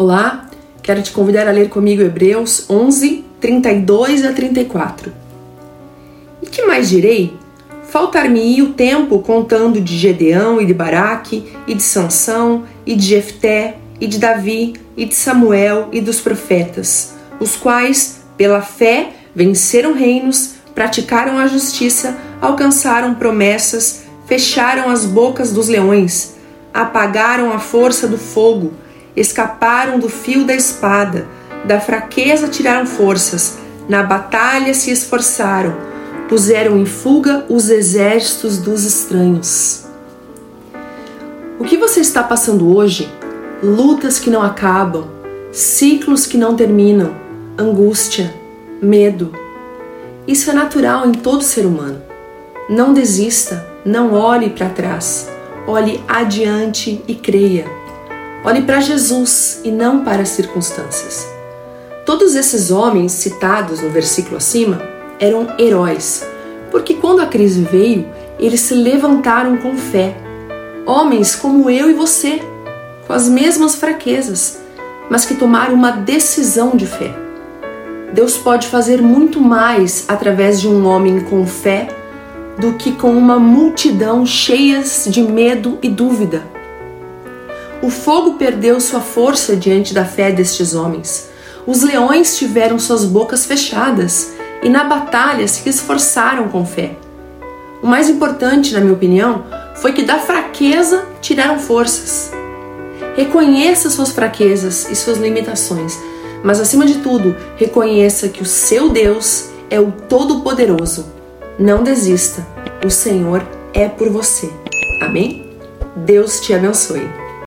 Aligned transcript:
Olá, 0.00 0.48
quero 0.82 1.02
te 1.02 1.12
convidar 1.12 1.46
a 1.46 1.50
ler 1.50 1.68
comigo 1.68 2.00
Hebreus 2.00 2.64
11, 2.70 3.22
32 3.38 4.24
a 4.24 4.32
34. 4.32 5.12
E 6.40 6.46
que 6.46 6.64
mais 6.64 6.88
direi? 6.88 7.36
Faltar-me-ia 7.82 8.64
o 8.64 8.72
tempo 8.72 9.18
contando 9.18 9.78
de 9.78 9.98
Gedeão 9.98 10.58
e 10.58 10.64
de 10.64 10.72
Baraque, 10.72 11.52
e 11.66 11.74
de 11.74 11.82
Sansão, 11.82 12.64
e 12.86 12.96
de 12.96 13.08
Jefté, 13.08 13.76
e 14.00 14.06
de 14.06 14.18
Davi, 14.18 14.72
e 14.96 15.04
de 15.04 15.14
Samuel 15.14 15.90
e 15.92 16.00
dos 16.00 16.18
profetas, 16.18 17.12
os 17.38 17.54
quais, 17.54 18.22
pela 18.38 18.62
fé, 18.62 19.10
venceram 19.34 19.92
reinos, 19.92 20.54
praticaram 20.74 21.36
a 21.36 21.46
justiça, 21.46 22.16
alcançaram 22.40 23.16
promessas, 23.16 24.04
fecharam 24.24 24.88
as 24.88 25.04
bocas 25.04 25.52
dos 25.52 25.68
leões, 25.68 26.36
apagaram 26.72 27.52
a 27.52 27.58
força 27.58 28.08
do 28.08 28.16
fogo, 28.16 28.72
escaparam 29.16 29.98
do 29.98 30.08
fio 30.08 30.44
da 30.44 30.54
espada, 30.54 31.26
da 31.64 31.80
fraqueza 31.80 32.48
tiraram 32.48 32.86
forças, 32.86 33.58
na 33.88 34.02
batalha 34.02 34.72
se 34.72 34.90
esforçaram, 34.90 35.76
puseram 36.28 36.78
em 36.78 36.86
fuga 36.86 37.44
os 37.48 37.70
exércitos 37.70 38.58
dos 38.58 38.84
estranhos. 38.84 39.84
O 41.58 41.64
que 41.64 41.76
você 41.76 42.00
está 42.00 42.22
passando 42.22 42.74
hoje? 42.74 43.12
Lutas 43.62 44.18
que 44.18 44.30
não 44.30 44.42
acabam, 44.42 45.08
ciclos 45.52 46.24
que 46.24 46.38
não 46.38 46.56
terminam, 46.56 47.14
angústia, 47.58 48.34
medo. 48.80 49.32
Isso 50.26 50.50
é 50.50 50.54
natural 50.54 51.06
em 51.06 51.12
todo 51.12 51.42
ser 51.42 51.66
humano. 51.66 52.00
Não 52.68 52.94
desista, 52.94 53.66
não 53.84 54.14
olhe 54.14 54.50
para 54.50 54.70
trás, 54.70 55.28
olhe 55.66 56.00
adiante 56.08 57.02
e 57.06 57.14
creia. 57.14 57.79
Olhe 58.42 58.62
para 58.62 58.80
Jesus 58.80 59.60
e 59.62 59.70
não 59.70 60.02
para 60.02 60.22
as 60.22 60.30
circunstâncias. 60.30 61.28
Todos 62.06 62.34
esses 62.34 62.70
homens 62.70 63.12
citados 63.12 63.82
no 63.82 63.90
versículo 63.90 64.38
acima 64.38 64.80
eram 65.20 65.46
heróis, 65.58 66.26
porque 66.70 66.94
quando 66.94 67.20
a 67.20 67.26
crise 67.26 67.62
veio, 67.62 68.08
eles 68.38 68.60
se 68.60 68.74
levantaram 68.74 69.58
com 69.58 69.76
fé. 69.76 70.16
Homens 70.86 71.36
como 71.36 71.68
eu 71.68 71.90
e 71.90 71.92
você, 71.92 72.40
com 73.06 73.12
as 73.12 73.28
mesmas 73.28 73.74
fraquezas, 73.74 74.58
mas 75.10 75.26
que 75.26 75.34
tomaram 75.34 75.74
uma 75.74 75.90
decisão 75.90 76.74
de 76.74 76.86
fé. 76.86 77.14
Deus 78.14 78.38
pode 78.38 78.68
fazer 78.68 79.02
muito 79.02 79.38
mais 79.38 80.06
através 80.08 80.58
de 80.58 80.66
um 80.66 80.86
homem 80.86 81.20
com 81.20 81.46
fé 81.46 81.88
do 82.58 82.72
que 82.72 82.92
com 82.92 83.12
uma 83.12 83.38
multidão 83.38 84.24
cheias 84.24 85.06
de 85.08 85.22
medo 85.22 85.78
e 85.82 85.90
dúvida. 85.90 86.42
O 87.82 87.88
fogo 87.88 88.34
perdeu 88.34 88.78
sua 88.80 89.00
força 89.00 89.56
diante 89.56 89.94
da 89.94 90.04
fé 90.04 90.30
destes 90.30 90.74
homens. 90.74 91.30
Os 91.66 91.82
leões 91.82 92.36
tiveram 92.36 92.78
suas 92.78 93.04
bocas 93.04 93.46
fechadas 93.46 94.32
e 94.62 94.68
na 94.68 94.84
batalha 94.84 95.46
se 95.48 95.66
esforçaram 95.68 96.48
com 96.48 96.66
fé. 96.66 96.96
O 97.82 97.86
mais 97.86 98.10
importante, 98.10 98.74
na 98.74 98.80
minha 98.80 98.92
opinião, 98.92 99.44
foi 99.76 99.94
que 99.94 100.02
da 100.02 100.18
fraqueza 100.18 101.06
tiraram 101.22 101.58
forças. 101.58 102.30
Reconheça 103.16 103.88
suas 103.88 104.10
fraquezas 104.10 104.90
e 104.90 104.94
suas 104.94 105.16
limitações, 105.16 105.98
mas 106.44 106.60
acima 106.60 106.84
de 106.84 106.98
tudo, 106.98 107.34
reconheça 107.56 108.28
que 108.28 108.42
o 108.42 108.46
seu 108.46 108.90
Deus 108.90 109.48
é 109.70 109.80
o 109.80 109.90
Todo-Poderoso. 109.90 111.06
Não 111.58 111.82
desista, 111.82 112.46
o 112.84 112.90
Senhor 112.90 113.42
é 113.72 113.88
por 113.88 114.10
você. 114.10 114.50
Amém? 115.02 115.58
Deus 115.96 116.40
te 116.40 116.52
abençoe. 116.52 117.19